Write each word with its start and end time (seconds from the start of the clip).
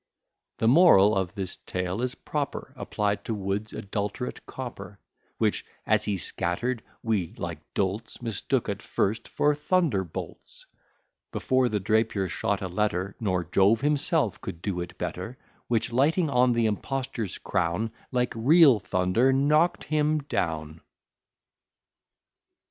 The 0.57 0.67
moral 0.67 1.15
of 1.15 1.35
this 1.35 1.57
tale 1.57 2.01
is 2.01 2.15
proper, 2.15 2.73
Applied 2.75 3.23
to 3.25 3.35
Wood's 3.35 3.71
adulterate 3.71 4.43
copper: 4.47 4.97
Which, 5.37 5.63
as 5.85 6.05
he 6.05 6.17
scatter'd, 6.17 6.81
we, 7.03 7.35
like 7.37 7.59
dolts, 7.75 8.19
Mistook 8.19 8.67
at 8.67 8.81
first 8.81 9.27
for 9.27 9.53
thunderbolts, 9.53 10.65
Before 11.31 11.69
the 11.69 11.79
Drapier 11.79 12.27
shot 12.29 12.63
a 12.63 12.67
letter, 12.67 13.15
(Nor 13.19 13.43
Jove 13.43 13.81
himself 13.81 14.41
could 14.41 14.63
do 14.63 14.81
it 14.81 14.97
better) 14.97 15.37
Which 15.67 15.91
lighting 15.91 16.31
on 16.31 16.53
the 16.53 16.65
impostor's 16.65 17.37
crown, 17.37 17.91
Like 18.11 18.33
real 18.35 18.79
thunder 18.79 19.31
knock'd 19.31 19.83
him 19.83 20.17
down. 20.23 20.81